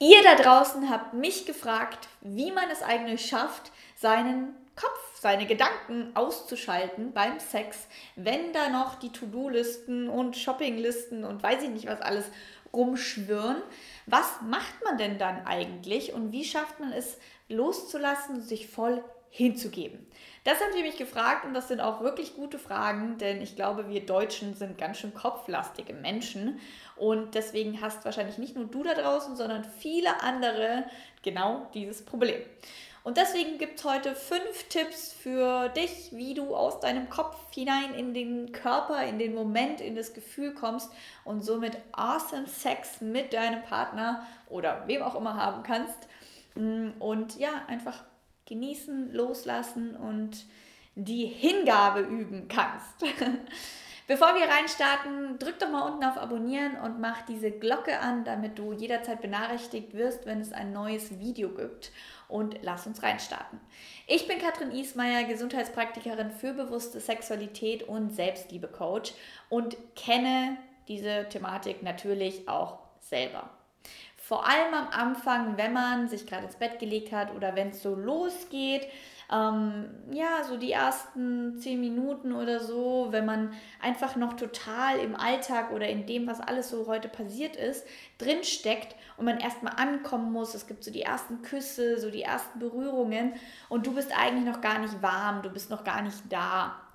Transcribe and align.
Ihr 0.00 0.22
da 0.22 0.36
draußen 0.36 0.88
habt 0.90 1.14
mich 1.14 1.44
gefragt, 1.44 2.08
wie 2.20 2.52
man 2.52 2.70
es 2.70 2.82
eigentlich 2.82 3.26
schafft, 3.26 3.72
seinen 3.96 4.54
Kopf, 4.76 5.20
seine 5.20 5.46
Gedanken 5.46 6.12
auszuschalten 6.14 7.12
beim 7.12 7.40
Sex, 7.40 7.88
wenn 8.14 8.52
da 8.52 8.68
noch 8.68 8.94
die 8.94 9.10
To-Do-Listen 9.10 10.08
und 10.08 10.36
Shopping-Listen 10.36 11.24
und 11.24 11.42
weiß 11.42 11.64
ich 11.64 11.70
nicht 11.70 11.88
was 11.88 12.00
alles 12.00 12.26
rumschwirren. 12.72 13.60
Was 14.06 14.40
macht 14.42 14.84
man 14.84 14.98
denn 14.98 15.18
dann 15.18 15.44
eigentlich 15.46 16.12
und 16.12 16.30
wie 16.30 16.44
schafft 16.44 16.78
man 16.78 16.92
es 16.92 17.18
loszulassen 17.48 18.40
sich 18.40 18.68
voll 18.68 19.02
hinzugeben? 19.30 20.06
Das 20.44 20.60
haben 20.60 20.72
Sie 20.72 20.82
mich 20.82 20.96
gefragt 20.96 21.44
und 21.44 21.52
das 21.52 21.68
sind 21.68 21.80
auch 21.80 22.00
wirklich 22.00 22.34
gute 22.34 22.58
Fragen, 22.58 23.18
denn 23.18 23.42
ich 23.42 23.56
glaube, 23.56 23.88
wir 23.88 24.06
Deutschen 24.06 24.54
sind 24.54 24.78
ganz 24.78 24.98
schön 24.98 25.12
kopflastige 25.12 25.92
Menschen 25.92 26.58
und 26.96 27.34
deswegen 27.34 27.80
hast 27.80 28.04
wahrscheinlich 28.04 28.38
nicht 28.38 28.56
nur 28.56 28.66
du 28.66 28.82
da 28.82 28.94
draußen, 28.94 29.36
sondern 29.36 29.64
viele 29.64 30.22
andere 30.22 30.84
genau 31.22 31.68
dieses 31.74 32.04
Problem. 32.04 32.40
Und 33.04 33.16
deswegen 33.16 33.58
gibt 33.58 33.78
es 33.78 33.84
heute 33.84 34.14
fünf 34.14 34.68
Tipps 34.68 35.12
für 35.12 35.68
dich, 35.70 36.10
wie 36.12 36.34
du 36.34 36.54
aus 36.54 36.80
deinem 36.80 37.08
Kopf 37.08 37.36
hinein 37.54 37.94
in 37.94 38.12
den 38.12 38.52
Körper, 38.52 39.02
in 39.04 39.18
den 39.18 39.34
Moment, 39.34 39.80
in 39.80 39.94
das 39.94 40.12
Gefühl 40.12 40.52
kommst 40.52 40.90
und 41.24 41.42
somit 41.42 41.78
awesome 41.92 42.46
Sex 42.46 43.00
mit 43.00 43.32
deinem 43.32 43.62
Partner 43.62 44.26
oder 44.48 44.82
wem 44.86 45.02
auch 45.02 45.14
immer 45.14 45.36
haben 45.36 45.62
kannst. 45.62 46.08
Und 46.54 47.38
ja, 47.38 47.50
einfach 47.66 48.04
genießen, 48.48 49.12
loslassen 49.12 49.94
und 49.94 50.44
die 50.94 51.26
Hingabe 51.26 52.00
üben 52.00 52.48
kannst. 52.48 53.04
Bevor 54.08 54.34
wir 54.34 54.48
reinstarten, 54.48 55.38
drück 55.38 55.58
doch 55.58 55.68
mal 55.68 55.82
unten 55.82 56.02
auf 56.02 56.16
Abonnieren 56.16 56.76
und 56.80 56.98
mach 56.98 57.26
diese 57.26 57.50
Glocke 57.50 58.00
an, 58.00 58.24
damit 58.24 58.58
du 58.58 58.72
jederzeit 58.72 59.20
benachrichtigt 59.20 59.92
wirst, 59.92 60.24
wenn 60.24 60.40
es 60.40 60.50
ein 60.50 60.72
neues 60.72 61.18
Video 61.20 61.50
gibt. 61.50 61.92
Und 62.26 62.58
lass 62.62 62.86
uns 62.86 63.02
reinstarten. 63.02 63.60
Ich 64.06 64.26
bin 64.26 64.38
Katrin 64.38 64.70
Ismaier, 64.70 65.24
Gesundheitspraktikerin 65.24 66.30
für 66.30 66.54
bewusste 66.54 67.00
Sexualität 67.00 67.82
und 67.82 68.14
Selbstliebe-Coach 68.14 69.12
und 69.50 69.76
kenne 69.94 70.56
diese 70.88 71.28
Thematik 71.28 71.82
natürlich 71.82 72.48
auch 72.48 72.78
selber. 73.00 73.50
Vor 74.28 74.46
allem 74.46 74.74
am 74.74 74.88
Anfang, 74.88 75.56
wenn 75.56 75.72
man 75.72 76.06
sich 76.06 76.26
gerade 76.26 76.44
ins 76.44 76.56
Bett 76.56 76.78
gelegt 76.78 77.12
hat 77.12 77.34
oder 77.34 77.56
wenn 77.56 77.70
es 77.70 77.82
so 77.82 77.94
losgeht, 77.94 78.86
ähm, 79.32 79.86
ja, 80.12 80.44
so 80.46 80.58
die 80.58 80.70
ersten 80.70 81.58
zehn 81.58 81.80
Minuten 81.80 82.34
oder 82.34 82.60
so, 82.60 83.06
wenn 83.08 83.24
man 83.24 83.54
einfach 83.80 84.16
noch 84.16 84.34
total 84.34 84.98
im 84.98 85.16
Alltag 85.16 85.72
oder 85.72 85.88
in 85.88 86.04
dem, 86.04 86.26
was 86.26 86.40
alles 86.40 86.68
so 86.68 86.86
heute 86.88 87.08
passiert 87.08 87.56
ist, 87.56 87.86
drinsteckt 88.18 88.96
und 89.16 89.24
man 89.24 89.40
erstmal 89.40 89.76
ankommen 89.76 90.30
muss. 90.30 90.52
Es 90.52 90.66
gibt 90.66 90.84
so 90.84 90.90
die 90.90 91.00
ersten 91.00 91.40
Küsse, 91.40 91.98
so 91.98 92.10
die 92.10 92.20
ersten 92.20 92.58
Berührungen 92.58 93.32
und 93.70 93.86
du 93.86 93.94
bist 93.94 94.12
eigentlich 94.14 94.44
noch 94.44 94.60
gar 94.60 94.78
nicht 94.78 95.00
warm, 95.00 95.40
du 95.40 95.48
bist 95.48 95.70
noch 95.70 95.84
gar 95.84 96.02
nicht 96.02 96.20
da. 96.28 96.87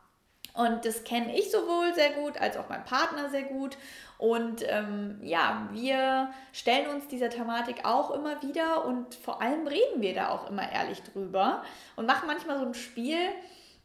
Und 0.53 0.85
das 0.85 1.03
kenne 1.03 1.35
ich 1.37 1.49
sowohl 1.49 1.95
sehr 1.95 2.11
gut 2.11 2.37
als 2.39 2.57
auch 2.57 2.69
mein 2.69 2.85
Partner 2.85 3.29
sehr 3.29 3.43
gut. 3.43 3.75
Und 4.19 4.63
ähm, 4.67 5.19
ja, 5.23 5.67
wir 5.71 6.31
stellen 6.51 6.89
uns 6.89 7.07
dieser 7.07 7.29
Thematik 7.29 7.85
auch 7.85 8.11
immer 8.11 8.41
wieder 8.43 8.85
und 8.85 9.15
vor 9.15 9.41
allem 9.41 9.65
reden 9.67 10.01
wir 10.01 10.13
da 10.13 10.29
auch 10.29 10.49
immer 10.49 10.71
ehrlich 10.71 11.01
drüber 11.01 11.63
und 11.95 12.05
machen 12.05 12.27
manchmal 12.27 12.59
so 12.59 12.65
ein 12.65 12.75
Spiel, 12.75 13.17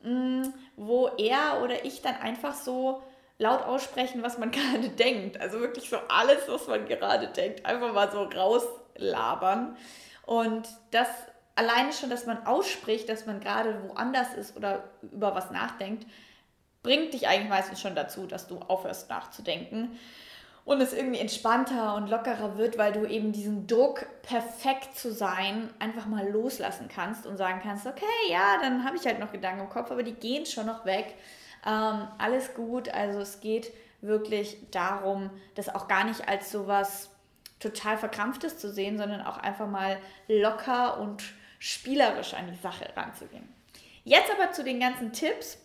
mh, 0.03 0.11
mm, 0.11 0.55
wo 0.77 1.09
er 1.17 1.63
oder 1.63 1.85
ich 1.87 2.03
dann 2.03 2.17
einfach 2.17 2.55
so 2.55 3.03
laut 3.39 3.63
aussprechen, 3.63 4.23
was 4.23 4.37
man 4.37 4.51
gerade 4.53 4.91
denkt. 4.91 5.41
Also 5.41 5.61
wirklich 5.61 5.89
so 5.89 5.97
alles, 6.09 6.49
was 6.49 6.67
man 6.69 6.87
gerade 6.87 7.29
denkt, 7.29 7.65
einfach 7.65 7.95
mal 7.95 8.13
so 8.13 8.25
rauslabern. 8.25 9.77
Und 10.27 10.69
das 10.91 11.09
alleine 11.55 11.93
schon, 11.93 12.11
dass 12.11 12.27
man 12.27 12.47
ausspricht, 12.47 13.09
dass 13.09 13.27
man 13.27 13.41
gerade 13.41 13.83
woanders 13.89 14.35
ist 14.35 14.57
oder 14.57 14.85
über 15.03 15.35
was 15.35 15.51
nachdenkt, 15.51 16.07
bringt 16.83 17.15
dich 17.15 17.29
eigentlich 17.29 17.49
meistens 17.49 17.81
schon 17.81 17.95
dazu, 17.95 18.27
dass 18.27 18.47
du 18.47 18.59
aufhörst 18.59 19.11
nachzudenken 19.11 19.99
und 20.69 20.83
es 20.83 20.93
irgendwie 20.93 21.19
entspannter 21.19 21.95
und 21.95 22.11
lockerer 22.11 22.59
wird, 22.59 22.77
weil 22.77 22.93
du 22.93 23.07
eben 23.07 23.33
diesen 23.33 23.67
Druck, 23.67 24.07
perfekt 24.21 24.99
zu 24.99 25.11
sein, 25.11 25.71
einfach 25.79 26.05
mal 26.05 26.29
loslassen 26.29 26.89
kannst 26.95 27.27
und 27.27 27.39
sagen 27.39 27.61
kannst, 27.63 27.87
okay, 27.87 28.05
ja, 28.29 28.59
dann 28.61 28.85
habe 28.85 28.97
ich 28.99 29.07
halt 29.07 29.19
noch 29.19 29.33
Gedanken 29.33 29.63
im 29.63 29.71
Kopf, 29.71 29.91
aber 29.91 30.03
die 30.03 30.13
gehen 30.13 30.45
schon 30.45 30.67
noch 30.67 30.85
weg. 30.85 31.15
Ähm, 31.67 32.07
alles 32.19 32.53
gut, 32.53 32.91
also 32.91 33.21
es 33.21 33.41
geht 33.41 33.73
wirklich 34.03 34.59
darum, 34.71 35.31
das 35.55 35.75
auch 35.75 35.89
gar 35.89 36.05
nicht 36.05 36.29
als 36.29 36.53
sowas 36.53 37.11
total 37.61 37.97
verkrampftes 37.97 38.59
zu 38.59 38.71
sehen, 38.71 38.99
sondern 38.99 39.23
auch 39.23 39.39
einfach 39.39 39.67
mal 39.67 39.97
locker 40.29 41.01
und 41.01 41.23
spielerisch 41.59 42.35
an 42.35 42.47
die 42.47 42.59
Sache 42.59 42.87
ranzugehen. 42.95 43.49
Jetzt 44.05 44.31
aber 44.31 44.53
zu 44.53 44.63
den 44.63 44.81
ganzen 44.81 45.13
Tipps 45.13 45.59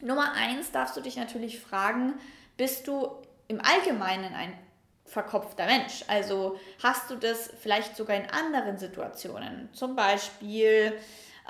Nummer 0.00 0.32
eins 0.32 0.72
darfst 0.72 0.96
du 0.96 1.00
dich 1.00 1.16
natürlich 1.16 1.60
fragen, 1.60 2.14
bist 2.56 2.86
du 2.86 3.10
im 3.48 3.60
Allgemeinen 3.60 4.34
ein 4.34 4.56
verkopfter 5.04 5.66
Mensch? 5.66 6.04
Also 6.08 6.58
hast 6.82 7.10
du 7.10 7.16
das 7.16 7.50
vielleicht 7.60 7.96
sogar 7.96 8.16
in 8.16 8.28
anderen 8.30 8.78
Situationen? 8.78 9.68
Zum 9.72 9.96
Beispiel 9.96 10.98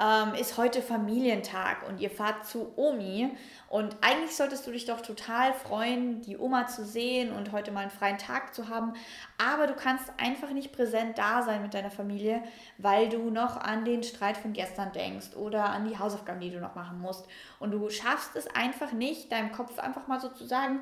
ähm, 0.01 0.35
ist 0.35 0.59
heute 0.59 0.83
Familientag 0.83 1.89
und 1.89 2.01
ihr 2.01 2.11
fahrt 2.11 2.47
zu 2.47 2.73
Omi. 2.77 3.31
Und 3.69 3.97
eigentlich 4.01 4.37
solltest 4.37 4.67
du 4.67 4.71
dich 4.71 4.85
doch 4.85 5.01
total 5.01 5.53
freuen, 5.53 6.23
die 6.23 6.37
Oma 6.37 6.67
zu 6.67 6.85
sehen 6.85 7.33
und 7.33 7.53
heute 7.53 7.73
mal 7.73 7.81
einen 7.81 7.91
freien 7.91 8.19
Tag 8.19 8.55
zu 8.55 8.69
haben, 8.69 8.93
aber 9.39 9.67
du 9.67 9.75
kannst 9.75 10.13
einfach 10.19 10.51
nicht 10.51 10.73
präsent 10.73 11.19
da 11.19 11.43
sein 11.43 11.63
mit 11.63 11.75
deiner 11.75 11.91
Familie, 11.91 12.43
weil 12.79 13.09
du 13.09 13.31
noch 13.31 13.57
an 13.57 13.85
den 13.85 14.03
Streit 14.03 14.37
von 14.37 14.53
gestern 14.53 14.93
denkst 14.93 15.35
oder 15.35 15.71
an 15.71 15.89
die 15.89 15.99
Hausaufgaben, 15.99 16.41
die 16.41 16.51
du 16.51 16.61
noch 16.61 16.75
machen 16.75 17.01
musst. 17.01 17.27
Und 17.59 17.73
du 17.73 17.91
schaffst 17.91 18.37
es 18.37 18.47
einfach 18.47 18.93
nicht, 18.93 19.33
deinem 19.33 19.51
Kopf 19.51 19.79
einfach 19.79 20.07
mal 20.07 20.21
so 20.21 20.29
zu 20.29 20.45
sagen, 20.45 20.81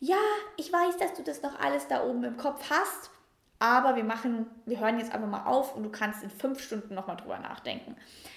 ja, 0.00 0.16
ich 0.58 0.70
weiß, 0.72 0.98
dass 0.98 1.14
du 1.14 1.22
das 1.22 1.40
noch 1.42 1.58
alles 1.58 1.88
da 1.88 2.04
oben 2.04 2.24
im 2.24 2.36
Kopf 2.36 2.68
hast, 2.68 3.10
aber 3.64 3.96
wir 3.96 4.04
machen, 4.04 4.46
wir 4.66 4.78
hören 4.78 4.98
jetzt 4.98 5.12
einfach 5.14 5.28
mal 5.28 5.46
auf 5.46 5.74
und 5.74 5.84
du 5.84 5.90
kannst 5.90 6.22
in 6.22 6.28
fünf 6.30 6.62
Stunden 6.62 6.94
nochmal 6.94 7.16
drüber 7.16 7.38
nachdenken. 7.38 7.96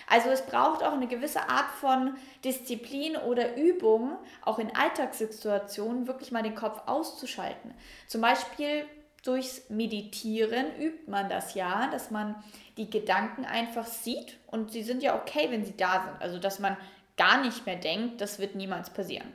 Also 0.10 0.30
es 0.30 0.46
braucht 0.46 0.84
auch 0.84 0.94
eine 0.94 1.08
gewisse 1.08 1.50
Art 1.50 1.70
von 1.82 2.16
Disziplin 2.46 3.18
oder 3.18 3.58
Übung, 3.58 4.16
auch 4.42 4.58
in 4.58 4.74
Alltagssituationen 4.74 6.08
wirklich 6.08 6.32
mal 6.32 6.44
den 6.44 6.56
Kopf 6.56 6.82
auszuschalten. 6.86 7.74
Zum 8.08 8.22
Beispiel 8.22 8.86
durchs 9.24 9.70
Meditieren 9.70 10.68
übt 10.80 11.12
man 11.12 11.28
das 11.28 11.56
ja, 11.56 11.90
dass 11.92 12.10
man 12.10 12.42
die 12.78 12.90
Gedanken 12.90 13.44
einfach 13.44 13.86
sieht 13.86 14.38
und 14.48 14.72
sie 14.72 14.84
sind 14.84 15.04
ja 15.04 15.20
okay, 15.20 15.48
wenn 15.50 15.66
sie 15.66 15.76
da 15.76 16.04
sind. 16.08 16.22
Also 16.22 16.40
dass 16.40 16.60
man 16.60 16.78
gar 17.18 17.44
nicht 17.44 17.66
mehr 17.66 17.76
denkt, 17.76 18.22
das 18.22 18.40
wird 18.40 18.56
niemals 18.56 18.90
passieren. 18.92 19.28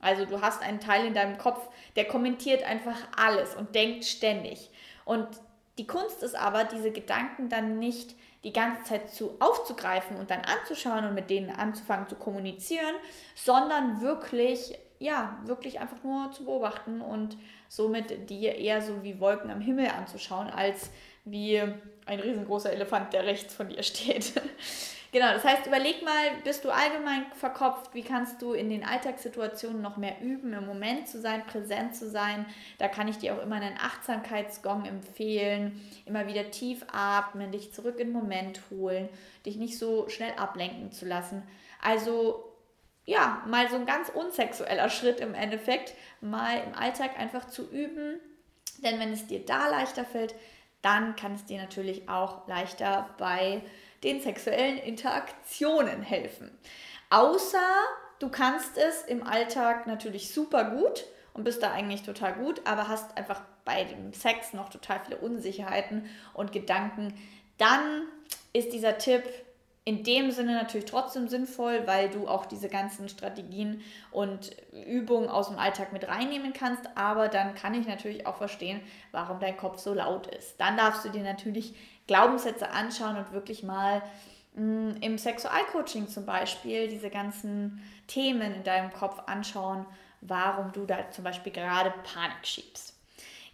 Also 0.00 0.24
du 0.24 0.40
hast 0.40 0.62
einen 0.62 0.80
Teil 0.80 1.04
in 1.06 1.14
deinem 1.14 1.36
Kopf, 1.36 1.68
der 1.96 2.06
kommentiert 2.06 2.62
einfach 2.62 2.96
alles 3.16 3.54
und 3.54 3.74
denkt 3.74 4.06
ständig. 4.06 4.70
Und 5.06 5.26
die 5.78 5.86
Kunst 5.86 6.22
ist 6.22 6.34
aber, 6.34 6.64
diese 6.64 6.90
Gedanken 6.90 7.48
dann 7.48 7.78
nicht 7.78 8.14
die 8.44 8.52
ganze 8.52 8.84
Zeit 8.84 9.10
zu 9.10 9.36
aufzugreifen 9.40 10.16
und 10.16 10.30
dann 10.30 10.40
anzuschauen 10.40 11.04
und 11.06 11.14
mit 11.14 11.30
denen 11.30 11.50
anzufangen 11.50 12.08
zu 12.08 12.16
kommunizieren, 12.16 12.94
sondern 13.34 14.00
wirklich, 14.00 14.78
ja, 14.98 15.38
wirklich 15.44 15.80
einfach 15.80 16.02
nur 16.02 16.30
zu 16.32 16.44
beobachten 16.44 17.00
und 17.00 17.38
somit 17.68 18.28
dir 18.28 18.56
eher 18.56 18.82
so 18.82 19.02
wie 19.02 19.20
Wolken 19.20 19.50
am 19.50 19.60
Himmel 19.60 19.88
anzuschauen, 19.88 20.48
als 20.48 20.90
wie 21.24 21.62
ein 22.06 22.20
riesengroßer 22.20 22.72
Elefant, 22.72 23.12
der 23.12 23.24
rechts 23.24 23.54
von 23.54 23.68
dir 23.68 23.82
steht. 23.82 24.32
Genau, 25.16 25.32
das 25.32 25.44
heißt, 25.44 25.66
überleg 25.66 26.04
mal, 26.04 26.30
bist 26.44 26.62
du 26.66 26.68
allgemein 26.68 27.24
verkopft? 27.32 27.94
Wie 27.94 28.02
kannst 28.02 28.42
du 28.42 28.52
in 28.52 28.68
den 28.68 28.84
Alltagssituationen 28.84 29.80
noch 29.80 29.96
mehr 29.96 30.20
üben, 30.20 30.52
im 30.52 30.66
Moment 30.66 31.08
zu 31.08 31.18
sein, 31.22 31.46
präsent 31.46 31.96
zu 31.96 32.10
sein? 32.10 32.44
Da 32.76 32.88
kann 32.88 33.08
ich 33.08 33.16
dir 33.16 33.32
auch 33.32 33.42
immer 33.42 33.56
einen 33.56 33.78
Achtsamkeitsgong 33.78 34.84
empfehlen. 34.84 35.80
Immer 36.04 36.26
wieder 36.26 36.50
tief 36.50 36.84
atmen, 36.92 37.50
dich 37.50 37.72
zurück 37.72 37.98
in 37.98 38.08
den 38.08 38.12
Moment 38.12 38.60
holen, 38.70 39.08
dich 39.46 39.56
nicht 39.56 39.78
so 39.78 40.06
schnell 40.10 40.34
ablenken 40.36 40.92
zu 40.92 41.06
lassen. 41.06 41.42
Also 41.80 42.52
ja, 43.06 43.42
mal 43.46 43.70
so 43.70 43.76
ein 43.76 43.86
ganz 43.86 44.10
unsexueller 44.10 44.90
Schritt 44.90 45.20
im 45.20 45.32
Endeffekt, 45.32 45.94
mal 46.20 46.62
im 46.66 46.74
Alltag 46.74 47.18
einfach 47.18 47.46
zu 47.46 47.70
üben. 47.70 48.20
Denn 48.84 49.00
wenn 49.00 49.14
es 49.14 49.26
dir 49.26 49.42
da 49.46 49.68
leichter 49.68 50.04
fällt, 50.04 50.34
dann 50.82 51.16
kann 51.16 51.32
es 51.32 51.46
dir 51.46 51.58
natürlich 51.58 52.06
auch 52.06 52.46
leichter 52.48 53.08
bei 53.16 53.62
den 54.02 54.20
sexuellen 54.20 54.78
Interaktionen 54.78 56.02
helfen. 56.02 56.56
Außer 57.10 57.58
du 58.18 58.28
kannst 58.28 58.76
es 58.76 59.02
im 59.02 59.22
Alltag 59.22 59.86
natürlich 59.86 60.32
super 60.32 60.64
gut 60.64 61.04
und 61.34 61.44
bist 61.44 61.62
da 61.62 61.72
eigentlich 61.72 62.02
total 62.02 62.34
gut, 62.34 62.62
aber 62.64 62.88
hast 62.88 63.16
einfach 63.16 63.42
bei 63.64 63.84
dem 63.84 64.12
Sex 64.12 64.52
noch 64.54 64.68
total 64.68 65.00
viele 65.04 65.18
Unsicherheiten 65.18 66.08
und 66.34 66.52
Gedanken, 66.52 67.14
dann 67.58 68.02
ist 68.52 68.72
dieser 68.72 68.98
Tipp 68.98 69.24
in 69.86 70.02
dem 70.02 70.32
Sinne 70.32 70.54
natürlich 70.54 70.86
trotzdem 70.86 71.28
sinnvoll, 71.28 71.86
weil 71.86 72.10
du 72.10 72.26
auch 72.26 72.46
diese 72.46 72.68
ganzen 72.68 73.08
Strategien 73.08 73.82
und 74.10 74.50
Übungen 74.72 75.28
aus 75.28 75.46
dem 75.46 75.60
Alltag 75.60 75.92
mit 75.92 76.08
reinnehmen 76.08 76.52
kannst. 76.52 76.82
Aber 76.96 77.28
dann 77.28 77.54
kann 77.54 77.72
ich 77.72 77.86
natürlich 77.86 78.26
auch 78.26 78.34
verstehen, 78.34 78.80
warum 79.12 79.38
dein 79.38 79.56
Kopf 79.56 79.78
so 79.78 79.94
laut 79.94 80.26
ist. 80.26 80.60
Dann 80.60 80.76
darfst 80.76 81.04
du 81.04 81.08
dir 81.10 81.22
natürlich 81.22 81.72
Glaubenssätze 82.08 82.68
anschauen 82.70 83.16
und 83.16 83.32
wirklich 83.32 83.62
mal 83.62 84.02
mh, 84.56 84.64
mm, 84.64 84.96
im 85.02 85.18
Sexualcoaching 85.18 86.08
zum 86.08 86.26
Beispiel 86.26 86.88
diese 86.88 87.08
ganzen 87.08 87.80
Themen 88.08 88.54
in 88.54 88.64
deinem 88.64 88.92
Kopf 88.92 89.22
anschauen, 89.26 89.86
warum 90.20 90.72
du 90.72 90.84
da 90.84 91.12
zum 91.12 91.22
Beispiel 91.22 91.52
gerade 91.52 91.94
Panik 92.02 92.44
schiebst. 92.44 92.92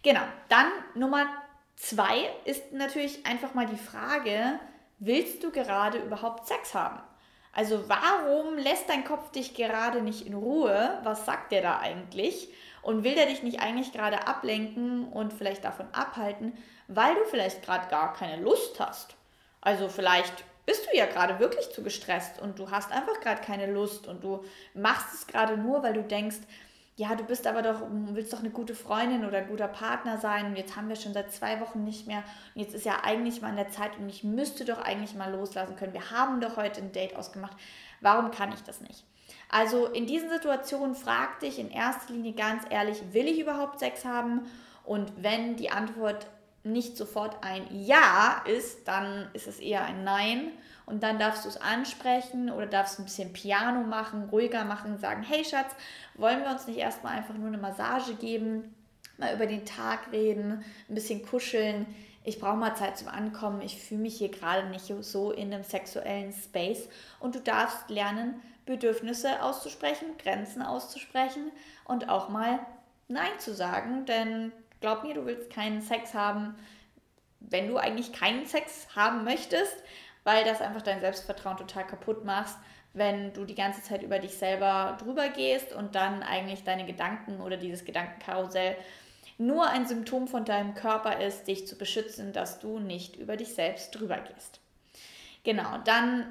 Genau, 0.01 0.23
dann 0.49 0.65
Nummer 0.95 1.27
zwei 1.75 2.27
ist 2.45 2.73
natürlich 2.73 3.23
einfach 3.23 3.53
mal 3.53 3.67
die 3.67 3.77
Frage, 3.77 4.59
willst 5.05 5.43
du 5.43 5.51
gerade 5.51 5.99
überhaupt 5.99 6.47
Sex 6.47 6.73
haben? 6.73 6.99
Also 7.51 7.87
warum 7.87 8.57
lässt 8.57 8.89
dein 8.89 9.03
Kopf 9.03 9.31
dich 9.31 9.53
gerade 9.53 10.01
nicht 10.01 10.25
in 10.25 10.33
Ruhe? 10.33 10.99
Was 11.03 11.25
sagt 11.25 11.51
der 11.51 11.61
da 11.61 11.79
eigentlich? 11.79 12.51
Und 12.81 13.03
will 13.03 13.15
der 13.15 13.27
dich 13.27 13.43
nicht 13.43 13.61
eigentlich 13.61 13.93
gerade 13.93 14.27
ablenken 14.27 15.07
und 15.07 15.33
vielleicht 15.33 15.63
davon 15.63 15.87
abhalten, 15.93 16.57
weil 16.87 17.13
du 17.15 17.25
vielleicht 17.25 17.63
gerade 17.63 17.89
gar 17.89 18.13
keine 18.13 18.41
Lust 18.41 18.79
hast? 18.79 19.15
Also 19.61 19.87
vielleicht 19.87 20.43
bist 20.65 20.87
du 20.87 20.97
ja 20.97 21.05
gerade 21.05 21.39
wirklich 21.39 21.69
zu 21.71 21.83
gestresst 21.83 22.41
und 22.41 22.57
du 22.57 22.71
hast 22.71 22.91
einfach 22.91 23.19
gerade 23.21 23.41
keine 23.41 23.71
Lust 23.71 24.07
und 24.07 24.23
du 24.23 24.43
machst 24.73 25.13
es 25.13 25.27
gerade 25.27 25.57
nur, 25.57 25.83
weil 25.83 25.93
du 25.93 26.03
denkst, 26.03 26.37
ja, 26.95 27.15
du 27.15 27.23
bist 27.23 27.47
aber 27.47 27.61
doch, 27.61 27.81
willst 27.89 28.33
doch 28.33 28.39
eine 28.39 28.51
gute 28.51 28.75
Freundin 28.75 29.25
oder 29.25 29.39
ein 29.39 29.47
guter 29.47 29.67
Partner 29.67 30.19
sein 30.19 30.47
und 30.47 30.55
jetzt 30.55 30.75
haben 30.75 30.89
wir 30.89 30.95
schon 30.95 31.13
seit 31.13 31.31
zwei 31.31 31.59
Wochen 31.59 31.83
nicht 31.83 32.05
mehr 32.05 32.23
und 32.53 32.61
jetzt 32.61 32.75
ist 32.75 32.85
ja 32.85 33.03
eigentlich 33.03 33.41
mal 33.41 33.49
in 33.49 33.55
der 33.55 33.69
Zeit 33.69 33.97
und 33.97 34.09
ich 34.09 34.23
müsste 34.23 34.63
doch 34.63 34.79
eigentlich 34.79 35.15
mal 35.15 35.31
loslassen 35.31 35.75
können. 35.75 35.93
Wir 35.93 36.11
haben 36.11 36.39
doch 36.39 36.55
heute 36.55 36.81
ein 36.81 36.91
Date 36.91 37.15
ausgemacht. 37.15 37.57
Warum 38.01 38.29
kann 38.29 38.51
ich 38.51 38.61
das 38.61 38.81
nicht? 38.81 39.05
Also 39.49 39.87
in 39.87 40.05
diesen 40.05 40.29
Situationen 40.29 40.95
frag 40.95 41.39
dich 41.39 41.57
in 41.57 41.71
erster 41.71 42.13
Linie 42.13 42.33
ganz 42.33 42.63
ehrlich, 42.69 43.01
will 43.11 43.27
ich 43.27 43.39
überhaupt 43.39 43.79
Sex 43.79 44.05
haben? 44.05 44.41
Und 44.83 45.11
wenn 45.23 45.55
die 45.55 45.71
Antwort 45.71 46.27
nicht 46.63 46.97
sofort 46.97 47.43
ein 47.43 47.67
Ja 47.71 48.43
ist, 48.45 48.87
dann 48.87 49.27
ist 49.33 49.47
es 49.47 49.59
eher 49.59 49.83
ein 49.83 50.03
Nein 50.03 50.51
und 50.85 51.03
dann 51.03 51.19
darfst 51.19 51.45
du 51.45 51.49
es 51.49 51.61
ansprechen 51.61 52.51
oder 52.51 52.65
darfst 52.65 52.99
ein 52.99 53.05
bisschen 53.05 53.33
Piano 53.33 53.81
machen, 53.81 54.29
ruhiger 54.29 54.65
machen, 54.65 54.97
sagen, 54.97 55.23
hey 55.23 55.43
Schatz, 55.43 55.73
wollen 56.15 56.41
wir 56.41 56.51
uns 56.51 56.67
nicht 56.67 56.77
erstmal 56.77 57.17
einfach 57.17 57.35
nur 57.35 57.47
eine 57.47 57.57
Massage 57.57 58.15
geben, 58.15 58.73
mal 59.17 59.33
über 59.35 59.45
den 59.45 59.65
Tag 59.65 60.11
reden, 60.11 60.63
ein 60.89 60.95
bisschen 60.95 61.25
kuscheln. 61.25 61.85
Ich 62.25 62.39
brauche 62.39 62.55
mal 62.55 62.75
Zeit 62.75 62.97
zum 62.97 63.09
Ankommen. 63.09 63.61
Ich 63.61 63.81
fühle 63.81 64.01
mich 64.01 64.17
hier 64.17 64.29
gerade 64.29 64.67
nicht 64.69 64.91
so 65.01 65.31
in 65.31 65.53
einem 65.53 65.63
sexuellen 65.63 66.31
Space. 66.31 66.87
Und 67.19 67.35
du 67.35 67.39
darfst 67.39 67.89
lernen, 67.89 68.41
Bedürfnisse 68.65 69.43
auszusprechen, 69.43 70.05
Grenzen 70.17 70.61
auszusprechen 70.61 71.51
und 71.83 72.07
auch 72.07 72.29
mal 72.29 72.59
Nein 73.09 73.39
zu 73.39 73.53
sagen. 73.53 74.05
Denn 74.05 74.53
glaub 74.83 75.03
mir, 75.03 75.13
du 75.13 75.25
willst 75.25 75.49
keinen 75.49 75.81
Sex 75.81 76.13
haben, 76.13 76.55
wenn 77.39 77.67
du 77.67 77.77
eigentlich 77.77 78.13
keinen 78.13 78.45
Sex 78.45 78.87
haben 78.95 79.23
möchtest 79.23 79.75
weil 80.23 80.43
das 80.45 80.61
einfach 80.61 80.81
dein 80.81 81.01
Selbstvertrauen 81.01 81.57
total 81.57 81.85
kaputt 81.85 82.23
machst, 82.25 82.57
wenn 82.93 83.33
du 83.33 83.45
die 83.45 83.55
ganze 83.55 83.81
Zeit 83.81 84.03
über 84.03 84.19
dich 84.19 84.37
selber 84.37 84.97
drüber 85.01 85.29
gehst 85.29 85.73
und 85.73 85.95
dann 85.95 86.23
eigentlich 86.23 86.63
deine 86.63 86.85
Gedanken 86.85 87.41
oder 87.41 87.57
dieses 87.57 87.85
Gedankenkarussell 87.85 88.77
nur 89.39 89.67
ein 89.67 89.87
Symptom 89.87 90.27
von 90.27 90.45
deinem 90.45 90.75
Körper 90.75 91.19
ist, 91.19 91.47
dich 91.47 91.67
zu 91.67 91.75
beschützen, 91.75 92.33
dass 92.33 92.59
du 92.59 92.79
nicht 92.79 93.15
über 93.15 93.35
dich 93.35 93.55
selbst 93.55 93.91
drüber 93.91 94.17
gehst. 94.17 94.59
Genau, 95.43 95.79
dann 95.85 96.27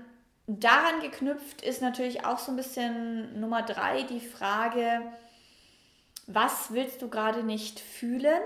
daran 0.47 1.01
geknüpft 1.01 1.63
ist 1.63 1.83
natürlich 1.83 2.25
auch 2.25 2.39
so 2.39 2.53
ein 2.53 2.57
bisschen 2.57 3.41
Nummer 3.41 3.63
drei 3.63 4.05
die 4.05 4.21
Frage, 4.21 5.03
was 6.35 6.73
willst 6.73 7.03
du 7.03 7.09
gerade 7.09 7.43
nicht 7.43 7.81
fühlen? 7.81 8.41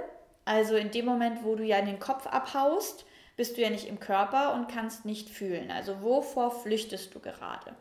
Also 0.45 0.77
in 0.77 0.91
dem 0.91 1.05
Moment, 1.05 1.45
wo 1.45 1.57
du 1.57 1.65
ja 1.65 1.81
den 1.81 1.99
Kopf 1.99 2.27
abhaust, 2.27 3.05
bist 3.37 3.57
du 3.57 3.63
ja 3.63 3.71
nicht 3.71 3.89
im 3.89 4.01
Körper 4.01 4.55
und 4.55 4.69
kannst 4.69 5.05
nicht 5.05 5.29
fühlen. 5.29 5.71
Also 5.71 6.03
wovor 6.03 6.51
flüchtest 6.51 7.15
du 7.15 7.21
gerade? 7.21 7.75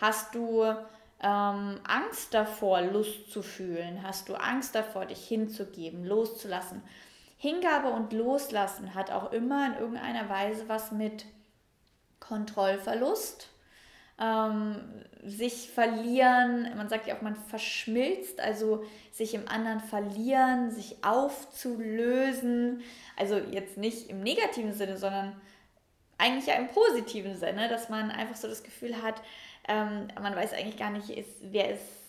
Hast 0.00 0.34
du 0.34 0.62
ähm, 0.62 1.80
Angst 1.84 2.34
davor, 2.34 2.82
Lust 2.82 3.30
zu 3.30 3.42
fühlen? 3.42 4.02
Hast 4.02 4.28
du 4.28 4.34
Angst 4.34 4.74
davor, 4.74 5.06
dich 5.06 5.26
hinzugeben, 5.26 6.04
loszulassen? 6.04 6.82
Hingabe 7.36 7.88
und 7.88 8.12
Loslassen 8.12 8.94
hat 8.94 9.10
auch 9.10 9.32
immer 9.32 9.66
in 9.66 9.74
irgendeiner 9.74 10.28
Weise 10.28 10.68
was 10.68 10.92
mit 10.92 11.24
Kontrollverlust 12.20 13.48
ähm, 14.22 14.76
sich 15.24 15.70
verlieren, 15.70 16.68
man 16.76 16.88
sagt 16.88 17.06
ja 17.06 17.16
auch, 17.16 17.22
man 17.22 17.36
verschmilzt, 17.36 18.40
also 18.40 18.84
sich 19.12 19.34
im 19.34 19.48
anderen 19.48 19.80
verlieren, 19.80 20.70
sich 20.70 20.96
aufzulösen. 21.04 22.82
Also 23.16 23.36
jetzt 23.36 23.76
nicht 23.76 24.10
im 24.10 24.22
negativen 24.22 24.72
Sinne, 24.72 24.96
sondern 24.96 25.40
eigentlich 26.18 26.46
ja 26.46 26.54
im 26.54 26.68
positiven 26.68 27.36
Sinne, 27.36 27.68
dass 27.68 27.88
man 27.88 28.10
einfach 28.10 28.36
so 28.36 28.48
das 28.48 28.62
Gefühl 28.62 29.02
hat, 29.02 29.20
ähm, 29.68 30.08
man 30.20 30.34
weiß 30.34 30.54
eigentlich 30.54 30.76
gar 30.76 30.90
nicht, 30.90 31.10
ist, 31.10 31.38
wer 31.40 31.70
ist 31.74 32.01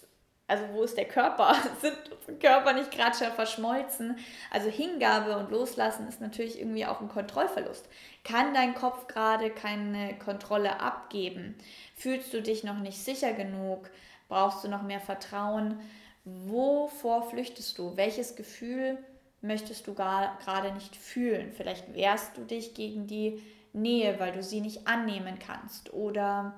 also 0.47 0.65
wo 0.73 0.83
ist 0.83 0.97
der 0.97 1.05
Körper? 1.05 1.55
Sind 1.81 2.39
Körper 2.39 2.73
nicht 2.73 2.91
gerade 2.91 3.17
schon 3.17 3.31
verschmolzen? 3.31 4.17
Also 4.51 4.69
Hingabe 4.69 5.37
und 5.37 5.51
Loslassen 5.51 6.07
ist 6.07 6.21
natürlich 6.21 6.59
irgendwie 6.59 6.85
auch 6.85 7.01
ein 7.01 7.09
Kontrollverlust. 7.09 7.87
Kann 8.23 8.53
dein 8.53 8.75
Kopf 8.75 9.07
gerade 9.07 9.49
keine 9.49 10.17
Kontrolle 10.19 10.79
abgeben? 10.79 11.55
Fühlst 11.95 12.33
du 12.33 12.41
dich 12.41 12.63
noch 12.63 12.79
nicht 12.79 12.97
sicher 12.97 13.33
genug? 13.33 13.89
Brauchst 14.27 14.63
du 14.63 14.67
noch 14.67 14.83
mehr 14.83 14.99
Vertrauen? 14.99 15.79
Wovor 16.25 17.29
flüchtest 17.29 17.77
du? 17.77 17.95
Welches 17.97 18.35
Gefühl 18.35 18.97
möchtest 19.41 19.87
du 19.87 19.93
gerade 19.93 20.73
nicht 20.73 20.95
fühlen? 20.95 21.51
Vielleicht 21.51 21.93
wehrst 21.93 22.37
du 22.37 22.41
dich 22.43 22.73
gegen 22.73 23.07
die 23.07 23.41
Nähe, 23.73 24.19
weil 24.19 24.31
du 24.31 24.43
sie 24.43 24.61
nicht 24.61 24.87
annehmen 24.87 25.39
kannst. 25.39 25.93
Oder 25.93 26.53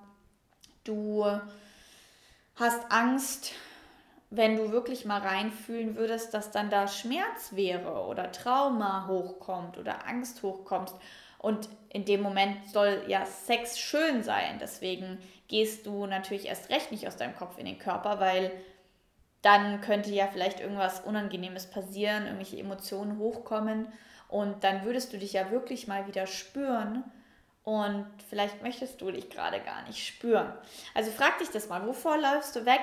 du 0.84 1.26
hast 2.56 2.92
Angst, 2.92 3.54
wenn 4.36 4.58
du 4.58 4.72
wirklich 4.72 5.06
mal 5.06 5.22
reinfühlen 5.22 5.96
würdest, 5.96 6.34
dass 6.34 6.52
dann 6.52 6.70
da 6.70 6.88
Schmerz 6.88 7.52
wäre 7.52 8.06
oder 8.06 8.32
Trauma 8.32 9.08
hochkommt 9.08 9.78
oder 9.78 10.08
Angst 10.08 10.44
hochkommt. 10.44 10.94
Und 11.38 11.70
in 11.90 12.06
dem 12.06 12.22
Moment 12.22 12.70
soll 12.70 13.04
ja 13.08 13.26
Sex 13.26 13.80
schön 13.80 14.24
sein. 14.24 14.58
Deswegen 14.60 15.20
gehst 15.48 15.86
du 15.86 16.06
natürlich 16.06 16.48
erst 16.48 16.70
recht 16.70 16.92
nicht 16.92 17.08
aus 17.08 17.18
deinem 17.18 17.36
Kopf 17.36 17.58
in 17.58 17.66
den 17.66 17.78
Körper, 17.78 18.20
weil 18.20 18.52
dann 19.42 19.80
könnte 19.82 20.10
ja 20.10 20.28
vielleicht 20.28 20.60
irgendwas 20.60 21.02
Unangenehmes 21.02 21.68
passieren, 21.68 22.24
irgendwelche 22.26 22.58
Emotionen 22.58 23.20
hochkommen. 23.20 23.88
Und 24.28 24.64
dann 24.64 24.84
würdest 24.84 25.14
du 25.14 25.18
dich 25.18 25.34
ja 25.34 25.52
wirklich 25.52 25.88
mal 25.88 26.08
wieder 26.08 26.26
spüren. 26.26 27.04
Und 27.64 28.08
vielleicht 28.30 28.62
möchtest 28.64 29.00
du 29.02 29.12
dich 29.12 29.30
gerade 29.30 29.60
gar 29.60 29.84
nicht 29.84 30.06
spüren. 30.06 30.52
Also 30.94 31.12
frag 31.12 31.38
dich 31.40 31.50
das 31.50 31.70
mal, 31.70 31.86
wovor 31.86 32.18
läufst 32.18 32.56
du 32.56 32.66
weg? 32.66 32.82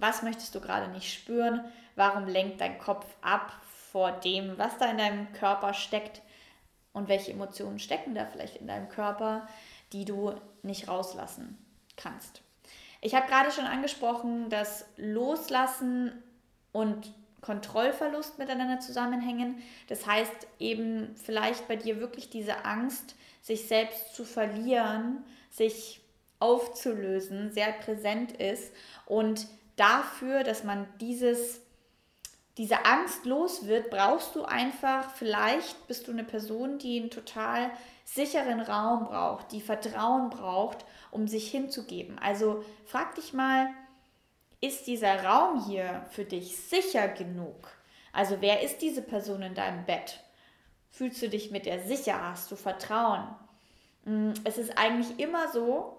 Was 0.00 0.22
möchtest 0.22 0.54
du 0.54 0.60
gerade 0.60 0.90
nicht 0.90 1.12
spüren? 1.12 1.64
Warum 1.94 2.26
lenkt 2.26 2.60
dein 2.60 2.78
Kopf 2.78 3.06
ab 3.20 3.52
vor 3.92 4.12
dem, 4.12 4.56
was 4.56 4.78
da 4.78 4.90
in 4.90 4.98
deinem 4.98 5.32
Körper 5.34 5.74
steckt? 5.74 6.22
Und 6.92 7.08
welche 7.08 7.32
Emotionen 7.32 7.78
stecken 7.78 8.14
da 8.14 8.26
vielleicht 8.26 8.56
in 8.56 8.66
deinem 8.66 8.88
Körper, 8.88 9.46
die 9.92 10.04
du 10.04 10.34
nicht 10.62 10.88
rauslassen 10.88 11.56
kannst? 11.96 12.42
Ich 13.00 13.14
habe 13.14 13.28
gerade 13.28 13.52
schon 13.52 13.66
angesprochen, 13.66 14.48
dass 14.50 14.86
Loslassen 14.96 16.22
und 16.72 17.12
Kontrollverlust 17.42 18.38
miteinander 18.38 18.80
zusammenhängen. 18.80 19.62
Das 19.88 20.06
heißt 20.06 20.46
eben 20.58 21.14
vielleicht 21.16 21.68
bei 21.68 21.76
dir 21.76 22.00
wirklich 22.00 22.30
diese 22.30 22.64
Angst, 22.64 23.14
sich 23.42 23.68
selbst 23.68 24.14
zu 24.14 24.24
verlieren, 24.24 25.24
sich 25.50 26.00
aufzulösen, 26.38 27.52
sehr 27.52 27.72
präsent 27.72 28.32
ist 28.32 28.72
und 29.06 29.46
dafür, 29.80 30.44
dass 30.44 30.62
man 30.62 30.86
dieses, 31.00 31.62
diese 32.58 32.84
Angst 32.84 33.24
los 33.24 33.66
wird, 33.66 33.90
brauchst 33.90 34.34
du 34.36 34.44
einfach, 34.44 35.10
vielleicht 35.14 35.86
bist 35.88 36.06
du 36.06 36.12
eine 36.12 36.24
Person, 36.24 36.78
die 36.78 37.00
einen 37.00 37.10
total 37.10 37.70
sicheren 38.04 38.60
Raum 38.60 39.06
braucht, 39.06 39.52
die 39.52 39.62
Vertrauen 39.62 40.28
braucht, 40.28 40.84
um 41.10 41.26
sich 41.26 41.50
hinzugeben. 41.50 42.18
Also 42.18 42.62
frag 42.84 43.14
dich 43.14 43.32
mal, 43.32 43.68
ist 44.60 44.86
dieser 44.86 45.24
Raum 45.24 45.64
hier 45.66 46.04
für 46.10 46.24
dich 46.24 46.56
sicher 46.56 47.08
genug? 47.08 47.68
Also 48.12 48.36
wer 48.40 48.62
ist 48.62 48.82
diese 48.82 49.02
Person 49.02 49.40
in 49.40 49.54
deinem 49.54 49.86
Bett? 49.86 50.20
Fühlst 50.90 51.22
du 51.22 51.28
dich 51.28 51.50
mit 51.50 51.64
der 51.64 51.80
sicher? 51.80 52.20
Hast 52.20 52.50
du 52.50 52.56
Vertrauen? 52.56 53.24
Mm, 54.04 54.32
es 54.44 54.58
ist 54.58 54.76
eigentlich 54.76 55.18
immer 55.18 55.50
so, 55.52 55.96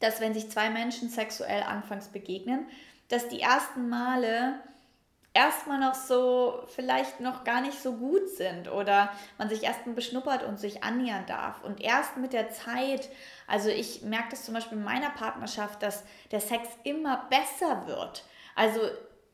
dass 0.00 0.20
wenn 0.20 0.34
sich 0.34 0.50
zwei 0.50 0.68
Menschen 0.68 1.08
sexuell 1.08 1.62
anfangs 1.62 2.08
begegnen, 2.08 2.66
dass 3.08 3.28
die 3.28 3.40
ersten 3.40 3.88
Male 3.88 4.60
erstmal 5.36 5.78
noch 5.78 5.94
so 5.94 6.64
vielleicht 6.68 7.20
noch 7.20 7.44
gar 7.44 7.60
nicht 7.60 7.80
so 7.80 7.92
gut 7.92 8.28
sind 8.30 8.70
oder 8.72 9.12
man 9.36 9.50
sich 9.50 9.62
erstmal 9.62 9.94
beschnuppert 9.94 10.42
und 10.42 10.58
sich 10.58 10.82
annähern 10.82 11.26
darf. 11.26 11.62
Und 11.62 11.82
erst 11.82 12.16
mit 12.16 12.32
der 12.32 12.50
Zeit, 12.50 13.10
also 13.46 13.68
ich 13.68 14.02
merke 14.02 14.30
das 14.30 14.44
zum 14.46 14.54
Beispiel 14.54 14.78
in 14.78 14.84
meiner 14.84 15.10
Partnerschaft, 15.10 15.82
dass 15.82 16.04
der 16.30 16.40
Sex 16.40 16.68
immer 16.84 17.26
besser 17.28 17.86
wird. 17.86 18.24
Also 18.54 18.80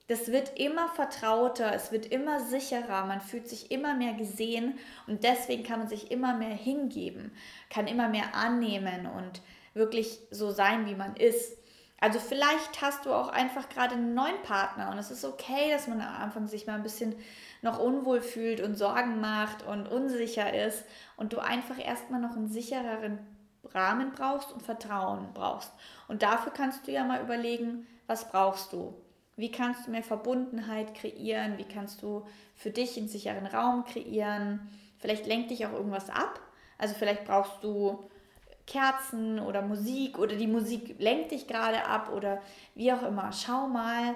das 0.08 0.32
wird 0.32 0.58
immer 0.58 0.88
vertrauter, 0.88 1.72
es 1.72 1.92
wird 1.92 2.06
immer 2.06 2.40
sicherer, 2.40 3.06
man 3.06 3.20
fühlt 3.20 3.48
sich 3.48 3.70
immer 3.70 3.94
mehr 3.94 4.14
gesehen 4.14 4.78
und 5.06 5.22
deswegen 5.22 5.62
kann 5.62 5.78
man 5.78 5.88
sich 5.88 6.10
immer 6.10 6.34
mehr 6.34 6.54
hingeben, 6.54 7.32
kann 7.70 7.86
immer 7.86 8.08
mehr 8.08 8.34
annehmen 8.34 9.06
und 9.06 9.40
wirklich 9.74 10.18
so 10.30 10.50
sein, 10.50 10.86
wie 10.86 10.96
man 10.96 11.14
ist. 11.14 11.56
Also 12.02 12.18
vielleicht 12.18 12.82
hast 12.82 13.06
du 13.06 13.12
auch 13.12 13.28
einfach 13.28 13.68
gerade 13.68 13.94
einen 13.94 14.12
neuen 14.12 14.42
Partner 14.42 14.90
und 14.90 14.98
es 14.98 15.12
ist 15.12 15.24
okay, 15.24 15.70
dass 15.70 15.86
man 15.86 16.00
am 16.00 16.20
Anfang 16.20 16.48
sich 16.48 16.66
mal 16.66 16.74
ein 16.74 16.82
bisschen 16.82 17.14
noch 17.62 17.78
unwohl 17.78 18.20
fühlt 18.20 18.60
und 18.60 18.74
Sorgen 18.74 19.20
macht 19.20 19.64
und 19.64 19.86
unsicher 19.86 20.52
ist 20.66 20.84
und 21.16 21.32
du 21.32 21.38
einfach 21.38 21.78
erstmal 21.78 22.20
noch 22.20 22.34
einen 22.34 22.48
sichereren 22.48 23.20
Rahmen 23.72 24.10
brauchst 24.10 24.50
und 24.50 24.64
Vertrauen 24.64 25.28
brauchst. 25.32 25.72
Und 26.08 26.24
dafür 26.24 26.52
kannst 26.52 26.88
du 26.88 26.90
ja 26.90 27.04
mal 27.04 27.22
überlegen, 27.22 27.86
was 28.08 28.28
brauchst 28.28 28.72
du? 28.72 29.00
Wie 29.36 29.52
kannst 29.52 29.86
du 29.86 29.92
mehr 29.92 30.02
Verbundenheit 30.02 30.96
kreieren? 30.96 31.56
Wie 31.56 31.68
kannst 31.72 32.02
du 32.02 32.26
für 32.56 32.70
dich 32.70 32.98
einen 32.98 33.06
sicheren 33.06 33.46
Raum 33.46 33.84
kreieren? 33.84 34.68
Vielleicht 34.98 35.28
lenkt 35.28 35.52
dich 35.52 35.66
auch 35.66 35.72
irgendwas 35.72 36.10
ab. 36.10 36.40
Also 36.78 36.96
vielleicht 36.98 37.26
brauchst 37.26 37.62
du 37.62 38.10
Kerzen 38.66 39.38
oder 39.40 39.62
Musik 39.62 40.18
oder 40.18 40.36
die 40.36 40.46
Musik 40.46 40.96
lenkt 40.98 41.32
dich 41.32 41.46
gerade 41.46 41.84
ab 41.84 42.10
oder 42.14 42.40
wie 42.74 42.92
auch 42.92 43.02
immer. 43.02 43.32
Schau 43.32 43.66
mal, 43.66 44.14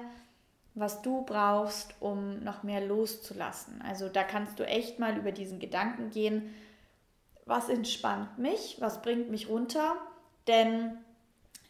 was 0.75 1.03
du 1.03 1.23
brauchst, 1.23 1.95
um 2.01 2.43
noch 2.45 2.63
mehr 2.63 2.81
loszulassen. 2.81 3.83
Also 3.83 4.09
da 4.09 4.23
kannst 4.23 4.59
du 4.59 4.67
echt 4.67 4.99
mal 4.99 5.17
über 5.17 5.33
diesen 5.33 5.59
Gedanken 5.59 6.11
gehen, 6.11 6.55
was 7.47 7.69
entspannt 7.69 8.39
mich, 8.39 8.77
was 8.81 9.03
bringt 9.03 9.31
mich 9.31 9.49
runter, 9.49 9.97
denn 10.47 10.99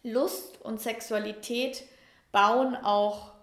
Lust 0.03 0.61
und 0.63 0.81
Sexualität 0.81 1.85
bauen 2.33 2.77
auch 2.77 3.36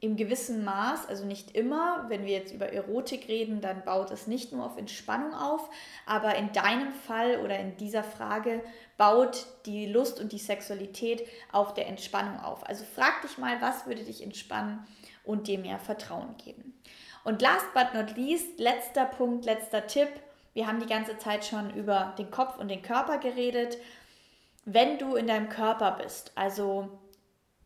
im 0.00 0.16
gewissen 0.16 0.64
Maß, 0.64 1.08
also 1.08 1.26
nicht 1.26 1.54
immer, 1.54 2.06
wenn 2.08 2.24
wir 2.24 2.32
jetzt 2.32 2.54
über 2.54 2.72
Erotik 2.72 3.28
reden, 3.28 3.60
dann 3.60 3.84
baut 3.84 4.10
es 4.10 4.26
nicht 4.26 4.50
nur 4.50 4.64
auf 4.64 4.78
Entspannung 4.78 5.34
auf, 5.34 5.68
aber 6.06 6.36
in 6.36 6.52
deinem 6.52 6.92
Fall 6.92 7.40
oder 7.40 7.58
in 7.58 7.76
dieser 7.76 8.02
Frage 8.02 8.62
baut 8.96 9.46
die 9.66 9.86
Lust 9.86 10.18
und 10.18 10.32
die 10.32 10.38
Sexualität 10.38 11.26
auf 11.52 11.74
der 11.74 11.86
Entspannung 11.86 12.40
auf. 12.40 12.66
Also 12.66 12.84
frag 12.94 13.20
dich 13.22 13.36
mal, 13.36 13.60
was 13.60 13.86
würde 13.86 14.02
dich 14.02 14.22
entspannen 14.22 14.86
und 15.22 15.48
dir 15.48 15.58
mehr 15.58 15.78
Vertrauen 15.78 16.36
geben. 16.38 16.80
Und 17.22 17.42
last 17.42 17.66
but 17.74 17.92
not 17.92 18.16
least, 18.16 18.58
letzter 18.58 19.04
Punkt, 19.04 19.44
letzter 19.44 19.86
Tipp. 19.86 20.08
Wir 20.54 20.66
haben 20.66 20.80
die 20.80 20.86
ganze 20.86 21.18
Zeit 21.18 21.44
schon 21.44 21.74
über 21.74 22.14
den 22.16 22.30
Kopf 22.30 22.58
und 22.58 22.68
den 22.68 22.82
Körper 22.82 23.18
geredet. 23.18 23.76
Wenn 24.64 24.98
du 24.98 25.14
in 25.16 25.26
deinem 25.26 25.50
Körper 25.50 25.98
bist, 26.02 26.32
also 26.34 26.88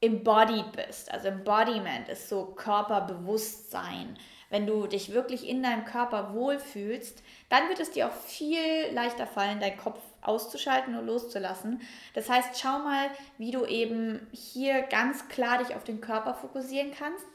embodied 0.05 0.73
bist. 0.73 1.11
Also 1.13 1.29
Embodiment 1.29 2.09
ist 2.09 2.29
so 2.29 2.47
Körperbewusstsein. 2.47 4.17
Wenn 4.51 4.67
du 4.67 4.87
dich 4.87 5.13
wirklich 5.13 5.49
in 5.49 5.63
deinem 5.63 5.85
Körper 5.85 6.33
wohlfühlst, 6.33 7.23
dann 7.49 7.69
wird 7.69 7.81
es 7.81 7.91
dir 7.91 8.07
auch 8.07 8.13
viel 8.13 8.61
leichter 8.93 9.27
fallen, 9.27 9.59
deinen 9.59 9.77
Kopf 9.77 9.99
auszuschalten 10.23 10.97
und 10.97 11.07
loszulassen. 11.07 11.81
Das 12.15 12.31
heißt, 12.31 12.61
schau 12.61 12.79
mal, 12.79 13.11
wie 13.37 13.51
du 13.51 13.65
eben 13.65 14.27
hier 14.33 14.83
ganz 14.83 15.29
klar 15.29 15.59
dich 15.59 15.75
auf 15.75 15.83
den 15.83 16.01
Körper 16.01 16.35
fokussieren 16.35 16.93
kannst. 16.97 17.27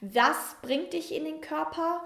Was 0.00 0.56
bringt 0.60 0.92
dich 0.92 1.14
in 1.14 1.24
den 1.24 1.40
Körper? 1.40 2.04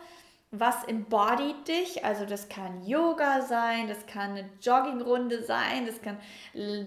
Was 0.52 0.84
embodied 0.84 1.66
dich? 1.66 2.04
Also 2.04 2.24
das 2.24 2.48
kann 2.48 2.84
Yoga 2.86 3.42
sein, 3.42 3.88
das 3.88 4.06
kann 4.06 4.32
eine 4.32 4.48
Joggingrunde 4.62 5.42
sein, 5.42 5.86
das 5.86 6.00
kann 6.00 6.18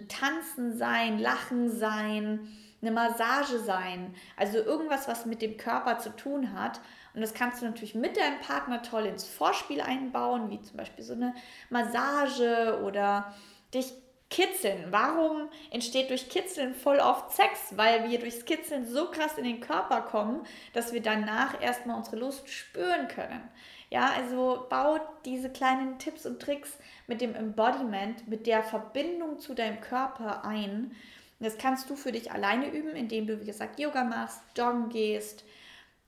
Tanzen 0.08 0.78
sein, 0.78 1.20
Lachen 1.20 1.70
sein 1.70 2.48
eine 2.84 2.92
Massage 2.92 3.60
sein, 3.60 4.14
also 4.36 4.58
irgendwas, 4.58 5.08
was 5.08 5.26
mit 5.26 5.42
dem 5.42 5.58
Körper 5.58 6.00
zu 6.00 6.16
tun 6.16 6.54
hat. 6.54 6.82
Und 7.14 7.22
das 7.22 7.34
kannst 7.34 7.62
du 7.62 7.66
natürlich 7.66 7.96
mit 7.96 8.18
deinem 8.18 8.40
Partner 8.40 8.82
toll 8.82 9.06
ins 9.06 9.26
Vorspiel 9.26 9.82
einbauen, 9.82 10.50
wie 10.50 10.62
zum 10.62 10.78
Beispiel 10.78 11.04
so 11.04 11.14
eine 11.14 11.34
Massage 11.70 12.82
oder 12.84 13.34
dich 13.74 13.94
kitzeln. 14.30 14.88
Warum 14.90 15.48
entsteht 15.70 16.10
durch 16.10 16.28
Kitzeln 16.28 16.74
voll 16.74 17.00
oft 17.00 17.32
Sex? 17.32 17.78
Weil 17.78 18.10
wir 18.10 18.20
durchs 18.20 18.46
Kitzeln 18.46 18.86
so 18.86 19.12
krass 19.12 19.38
in 19.38 19.44
den 19.44 19.62
Körper 19.62 20.02
kommen, 20.02 20.42
dass 20.74 20.92
wir 20.92 21.02
danach 21.02 21.62
erstmal 21.62 21.98
unsere 21.98 22.18
Lust 22.18 22.50
spüren 22.50 23.08
können. 23.08 23.48
Ja, 23.92 24.12
also 24.18 24.66
baut 24.70 25.02
diese 25.26 25.52
kleinen 25.52 26.00
Tipps 26.00 26.26
und 26.26 26.42
Tricks 26.42 26.80
mit 27.06 27.22
dem 27.22 27.36
Embodiment, 27.36 28.28
mit 28.28 28.48
der 28.48 28.64
Verbindung 28.64 29.38
zu 29.38 29.54
deinem 29.54 29.82
Körper 29.82 30.44
ein 30.46 30.96
das 31.44 31.58
kannst 31.58 31.90
du 31.90 31.96
für 31.96 32.12
dich 32.12 32.32
alleine 32.32 32.72
üben, 32.72 32.96
indem 32.96 33.28
du, 33.28 33.40
wie 33.40 33.46
gesagt, 33.46 33.80
Yoga 33.80 34.04
machst, 34.04 34.42
joggen 34.58 34.90
gehst, 34.90 35.44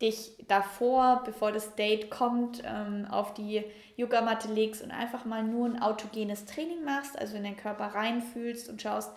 dich 0.02 0.36
davor, 0.48 1.24
bevor 1.26 1.52
das 1.52 1.76
Date 1.76 2.10
kommt, 2.10 2.62
ähm, 2.66 3.06
auf 3.10 3.34
die 3.34 3.64
Yogamatte 3.96 4.52
legst 4.52 4.82
und 4.82 4.92
einfach 4.92 5.24
mal 5.24 5.44
nur 5.44 5.68
ein 5.68 5.82
autogenes 5.82 6.46
Training 6.46 6.84
machst, 6.84 7.18
also 7.18 7.38
in 7.38 7.44
den 7.44 7.56
Körper 7.56 7.88
reinfühlst 7.88 8.70
und 8.70 8.82
schaust, 8.82 9.12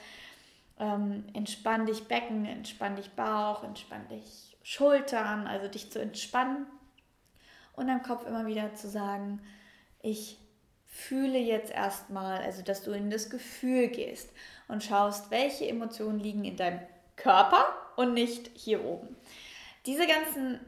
ähm, 0.79 1.25
entspann 1.35 1.87
dich 1.87 2.05
Becken, 2.05 2.45
entspann 2.45 2.95
dich 2.95 3.11
Bauch, 3.11 3.65
entspann 3.65 4.07
dich 4.09 4.57
Schultern, 4.63 5.49
also 5.49 5.67
dich 5.67 5.91
zu 5.91 6.01
entspannen 6.01 6.67
und 7.75 7.89
am 7.91 8.03
Kopf 8.03 8.27
immer 8.27 8.47
wieder 8.47 8.75
zu 8.75 8.89
sagen, 8.89 9.41
ich 10.01 10.39
fühle 10.87 11.39
jetzt 11.39 11.73
erstmal, 11.73 12.39
also 12.39 12.63
dass 12.63 12.83
du 12.83 12.93
in 12.93 13.11
das 13.11 13.31
Gefühl 13.31 13.89
gehst 13.89 14.31
und 14.69 14.85
schaust, 14.85 15.31
welche 15.31 15.67
Emotionen 15.67 16.21
liegen 16.21 16.45
in 16.45 16.57
deinem 16.57 16.81
Körper 17.17 17.65
und 17.97 18.15
nicht 18.15 18.51
hier 18.55 18.85
oben. 18.85 19.17
Diese 19.87 20.07
ganzen, 20.07 20.61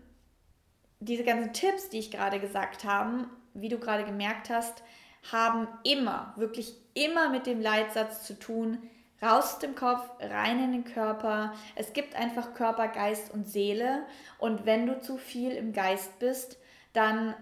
diese 0.99 1.25
ganzen 1.25 1.53
Tipps, 1.53 1.91
die 1.91 1.99
ich 1.99 2.11
gerade 2.11 2.41
gesagt 2.41 2.85
habe, 2.85 3.27
wie 3.55 3.69
du 3.69 3.79
gerade 3.79 4.05
gemerkt 4.05 4.51
hast, 4.51 4.83
haben 5.31 5.69
immer, 5.85 6.33
wirklich 6.37 6.75
immer 6.95 7.29
mit 7.29 7.47
dem 7.47 7.61
Leitsatz 7.61 8.25
zu 8.25 8.39
tun, 8.39 8.79
raus 9.23 9.55
aus 9.55 9.59
dem 9.59 9.75
Kopf, 9.75 10.09
rein 10.21 10.65
in 10.65 10.73
den 10.73 10.85
Körper. 10.85 11.53
Es 11.75 11.93
gibt 11.93 12.15
einfach 12.15 12.55
Körper, 12.55 12.89
Geist 12.89 13.33
und 13.33 13.47
Seele. 13.47 14.07
Und 14.39 14.65
wenn 14.65 14.87
du 14.87 15.01
zu 15.01 15.19
viel 15.19 15.53
im 15.53 15.73
Geist 15.73 16.19
bist, 16.19 16.57
dann 16.93 17.35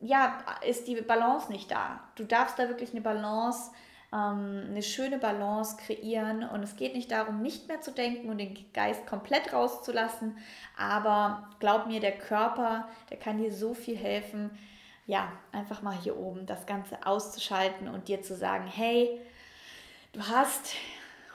ja, 0.00 0.38
ist 0.64 0.86
die 0.86 0.94
Balance 1.00 1.50
nicht 1.50 1.70
da. 1.70 2.00
Du 2.14 2.24
darfst 2.24 2.58
da 2.58 2.68
wirklich 2.68 2.92
eine 2.92 3.00
Balance 3.00 3.72
ähm, 4.12 4.64
eine 4.68 4.82
schöne 4.82 5.18
Balance 5.18 5.76
kreieren. 5.76 6.48
Und 6.48 6.62
es 6.62 6.76
geht 6.76 6.94
nicht 6.94 7.10
darum, 7.10 7.42
nicht 7.42 7.68
mehr 7.68 7.80
zu 7.80 7.92
denken 7.92 8.30
und 8.30 8.38
den 8.38 8.72
Geist 8.72 9.06
komplett 9.06 9.52
rauszulassen. 9.52 10.38
Aber 10.76 11.50
glaub 11.58 11.86
mir, 11.86 12.00
der 12.00 12.16
Körper, 12.16 12.88
der 13.10 13.18
kann 13.18 13.38
dir 13.38 13.52
so 13.52 13.74
viel 13.74 13.96
helfen. 13.96 14.50
Ja, 15.06 15.32
einfach 15.52 15.82
mal 15.82 15.96
hier 15.96 16.16
oben 16.18 16.46
das 16.46 16.66
Ganze 16.66 17.06
auszuschalten 17.06 17.88
und 17.88 18.08
dir 18.08 18.22
zu 18.22 18.36
sagen, 18.36 18.66
hey, 18.66 19.20
du 20.12 20.20
hast 20.22 20.74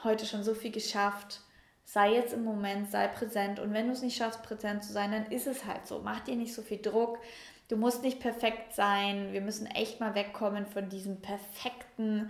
heute 0.03 0.25
schon 0.25 0.43
so 0.43 0.53
viel 0.53 0.71
geschafft. 0.71 1.41
Sei 1.85 2.13
jetzt 2.13 2.33
im 2.33 2.43
Moment, 2.43 2.89
sei 2.89 3.07
präsent. 3.07 3.59
Und 3.59 3.73
wenn 3.73 3.87
du 3.87 3.93
es 3.93 4.01
nicht 4.01 4.17
schaffst, 4.17 4.41
präsent 4.41 4.83
zu 4.83 4.93
sein, 4.93 5.11
dann 5.11 5.25
ist 5.31 5.47
es 5.47 5.65
halt 5.65 5.85
so. 5.85 6.01
Mach 6.03 6.21
dir 6.21 6.35
nicht 6.35 6.53
so 6.53 6.61
viel 6.61 6.81
Druck. 6.81 7.19
Du 7.67 7.77
musst 7.77 8.03
nicht 8.03 8.19
perfekt 8.19 8.73
sein. 8.73 9.31
Wir 9.31 9.41
müssen 9.41 9.67
echt 9.67 9.99
mal 9.99 10.15
wegkommen 10.15 10.65
von 10.65 10.89
diesem 10.89 11.21
perfekten 11.21 12.29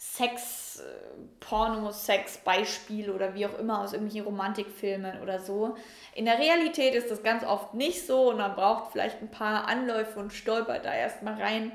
Sex, 0.00 0.80
äh, 0.80 1.18
Porno, 1.40 1.90
Sex, 1.90 2.38
Beispiel 2.38 3.10
oder 3.10 3.34
wie 3.34 3.46
auch 3.46 3.58
immer 3.58 3.80
aus 3.80 3.92
irgendwelchen 3.92 4.26
Romantikfilmen 4.26 5.20
oder 5.20 5.40
so. 5.40 5.76
In 6.14 6.24
der 6.24 6.38
Realität 6.38 6.94
ist 6.94 7.10
das 7.10 7.24
ganz 7.24 7.44
oft 7.44 7.74
nicht 7.74 8.06
so 8.06 8.30
und 8.30 8.38
man 8.38 8.54
braucht 8.54 8.92
vielleicht 8.92 9.20
ein 9.20 9.30
paar 9.30 9.66
Anläufe 9.66 10.20
und 10.20 10.32
stolpert 10.32 10.84
da 10.84 10.94
erstmal 10.94 11.34
rein. 11.34 11.72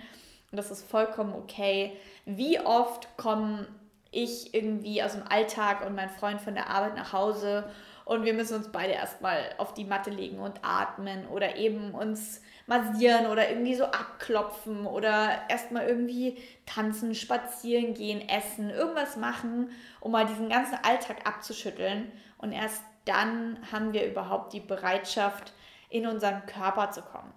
Und 0.51 0.57
das 0.57 0.71
ist 0.71 0.89
vollkommen 0.89 1.33
okay. 1.33 1.97
Wie 2.25 2.59
oft 2.61 3.17
komme 3.17 3.67
ich 4.11 4.53
irgendwie 4.53 5.03
aus 5.03 5.13
dem 5.13 5.27
Alltag 5.27 5.85
und 5.85 5.95
mein 5.95 6.09
Freund 6.09 6.39
von 6.39 6.53
der 6.53 6.69
Arbeit 6.69 6.95
nach 6.95 7.11
Hause 7.11 7.65
und 8.05 8.25
wir 8.25 8.33
müssen 8.33 8.55
uns 8.55 8.71
beide 8.71 8.93
erstmal 8.93 9.53
auf 9.57 9.73
die 9.73 9.85
Matte 9.85 10.09
legen 10.09 10.39
und 10.39 10.59
atmen 10.61 11.27
oder 11.27 11.55
eben 11.55 11.91
uns 11.91 12.41
massieren 12.67 13.27
oder 13.27 13.49
irgendwie 13.49 13.75
so 13.75 13.85
abklopfen 13.85 14.85
oder 14.85 15.41
erstmal 15.49 15.87
irgendwie 15.87 16.37
tanzen, 16.65 17.15
spazieren 17.15 17.93
gehen, 17.93 18.27
essen, 18.27 18.69
irgendwas 18.69 19.15
machen, 19.15 19.69
um 19.99 20.11
mal 20.11 20.25
diesen 20.25 20.49
ganzen 20.49 20.77
Alltag 20.83 21.25
abzuschütteln. 21.25 22.11
Und 22.37 22.51
erst 22.51 22.83
dann 23.05 23.57
haben 23.71 23.93
wir 23.93 24.05
überhaupt 24.05 24.53
die 24.53 24.59
Bereitschaft, 24.59 25.53
in 25.89 26.07
unseren 26.07 26.45
Körper 26.47 26.89
zu 26.89 27.03
kommen. 27.03 27.31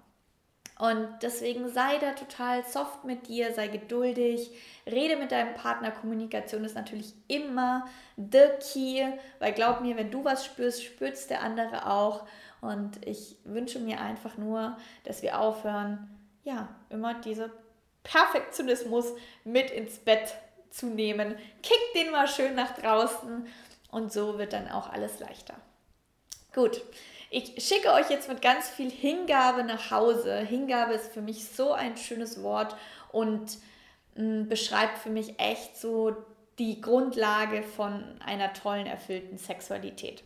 Und 0.79 1.09
deswegen 1.23 1.71
sei 1.71 1.97
da 1.99 2.13
total 2.13 2.63
soft 2.67 3.05
mit 3.05 3.29
dir, 3.29 3.55
sei 3.55 3.69
geduldig, 3.69 4.51
rede 4.87 5.17
mit 5.17 5.33
deinem 5.33 5.55
Partner. 5.55 5.91
Kommunikation 5.91 6.65
ist 6.65 6.75
natürlich 6.75 7.15
immer 7.29 7.87
the 8.17 8.51
key, 8.61 9.03
weil 9.39 9.53
glaub 9.53 9.81
mir, 9.81 9.97
wenn 9.97 10.11
du 10.11 10.25
was 10.25 10.45
spürst, 10.45 10.85
spürt 10.85 11.31
der 11.31 11.43
andere 11.43 11.91
auch. 11.91 12.27
Und 12.61 13.07
ich 13.07 13.37
wünsche 13.45 13.79
mir 13.79 14.01
einfach 14.01 14.37
nur, 14.37 14.77
dass 15.05 15.23
wir 15.23 15.41
aufhören, 15.41 16.11
ja, 16.45 16.69
immer 16.91 17.15
diese 17.15 17.51
Perfektionismus 18.03 19.07
mit 19.45 19.71
ins 19.71 19.99
Bett 19.99 20.35
zu 20.71 20.87
nehmen. 20.87 21.37
Kick 21.63 21.79
den 21.95 22.11
mal 22.11 22.29
schön 22.29 22.55
nach 22.55 22.75
draußen 22.75 23.47
und 23.91 24.13
so 24.13 24.39
wird 24.39 24.53
dann 24.53 24.69
auch 24.71 24.93
alles 24.93 25.21
leichter. 25.21 25.55
Gut, 26.55 26.83
ich 27.31 27.55
schicke 27.65 27.93
euch 27.93 28.11
jetzt 28.11 28.29
mit 28.29 28.43
ganz 28.43 28.69
viel 28.69 28.91
Hingabe 28.91 29.65
nach 29.65 29.91
Hause. 29.91 30.39
Hingabe 30.39 30.95
ist 30.95 31.13
für 31.13 31.23
mich 31.23 31.49
so 31.49 31.73
ein 31.73 31.97
schönes 31.97 32.43
Wort 32.43 32.77
und 33.13 33.59
mh, 34.15 34.23
mm, 34.23 34.49
beschreibt 34.49 34.99
für 34.99 35.11
mich 35.11 35.39
echt 35.39 35.77
so 35.77 36.17
die 36.59 36.81
Grundlage 36.81 37.63
von 37.63 38.03
einer 38.25 38.53
tollen, 38.53 38.87
erfüllten 38.87 39.39
Sexualität. 39.39 40.25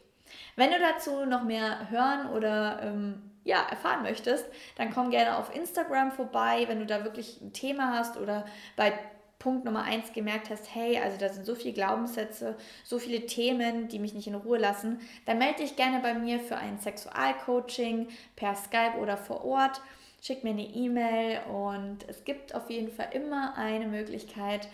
Wenn 0.57 0.71
du 0.71 0.79
dazu 0.79 1.25
noch 1.27 1.43
mehr 1.43 1.91
hören 1.91 2.31
oder 2.31 2.81
ähm, 2.83 3.31
ja, 3.45 3.63
erfahren 3.69 4.03
möchtest, 4.03 4.47
dann 4.77 4.93
komm 4.93 5.11
gerne 5.11 5.37
auf 5.37 5.55
Instagram 5.55 6.13
vorbei, 6.13 6.65
wenn 6.69 6.79
du 6.79 6.87
da 6.87 7.05
wirklich 7.05 7.41
ein 7.41 7.53
Thema 7.53 7.99
hast 7.99 8.17
oder 8.17 8.45
bei 8.77 8.93
Punkt 9.41 9.65
Nummer 9.65 9.83
eins 9.83 10.13
gemerkt 10.13 10.51
hast, 10.51 10.73
hey, 10.73 10.99
also 10.99 11.17
da 11.19 11.31
sind 11.31 11.45
so 11.47 11.55
viele 11.55 11.73
Glaubenssätze, 11.73 12.57
so 12.85 12.99
viele 12.99 13.27
Themen, 13.27 13.89
die 13.89 13.99
mich 13.99 14.15
nicht 14.15 14.29
in 14.29 14.35
Ruhe 14.35 14.59
lassen, 14.59 15.01
dann 15.25 15.39
melde 15.39 15.63
dich 15.63 15.75
gerne 15.77 16.01
bei 16.01 16.15
mir 16.15 16.39
für 16.39 16.59
ein 16.59 16.79
Sexualcoaching 16.79 18.09
per 18.37 18.55
Skype 18.55 18.99
oder 19.01 19.17
vor 19.17 19.45
Ort. 19.45 19.81
Schick 20.23 20.45
mir 20.45 20.51
eine 20.51 20.67
E-Mail 20.67 21.41
und 21.51 22.07
es 22.07 22.25
gibt 22.25 22.55
auf 22.55 22.69
jeden 22.69 22.93
Fall 22.93 23.09
immer 23.15 23.57
eine 23.57 23.87
Möglichkeit, 23.87 24.69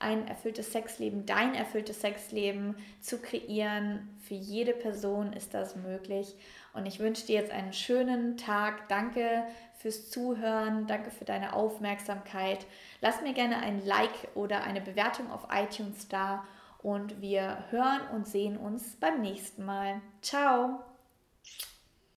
ein 0.00 0.26
erfülltes 0.26 0.72
Sexleben, 0.72 1.24
dein 1.24 1.54
erfülltes 1.54 2.00
Sexleben 2.00 2.76
zu 3.00 3.18
kreieren. 3.18 4.16
Für 4.26 4.34
jede 4.34 4.72
Person 4.72 5.32
ist 5.32 5.54
das 5.54 5.76
möglich. 5.76 6.34
Und 6.78 6.86
ich 6.86 7.00
wünsche 7.00 7.26
dir 7.26 7.34
jetzt 7.34 7.50
einen 7.50 7.72
schönen 7.72 8.36
Tag. 8.36 8.88
Danke 8.88 9.44
fürs 9.78 10.10
Zuhören. 10.10 10.86
Danke 10.86 11.10
für 11.10 11.24
deine 11.24 11.52
Aufmerksamkeit. 11.52 12.66
Lass 13.00 13.20
mir 13.20 13.32
gerne 13.32 13.58
ein 13.58 13.84
Like 13.84 14.28
oder 14.34 14.62
eine 14.62 14.80
Bewertung 14.80 15.30
auf 15.30 15.48
iTunes 15.52 16.08
da. 16.08 16.44
Und 16.80 17.20
wir 17.20 17.64
hören 17.70 18.00
und 18.14 18.28
sehen 18.28 18.56
uns 18.56 18.96
beim 18.96 19.20
nächsten 19.20 19.64
Mal. 19.64 20.00
Ciao! 20.22 20.84